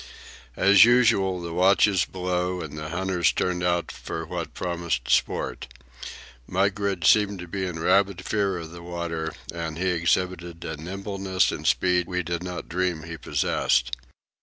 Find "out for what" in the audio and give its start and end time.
3.61-4.55